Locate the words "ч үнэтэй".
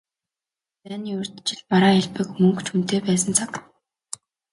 2.65-2.99